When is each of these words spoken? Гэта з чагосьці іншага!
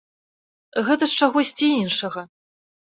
Гэта 0.89 1.03
з 1.13 1.21
чагосьці 1.21 1.67
іншага! 1.85 2.21